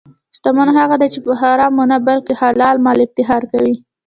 [0.35, 3.75] شتمن هغه دی چې په حرامو نه، بلکې حلال مال افتخار کوي.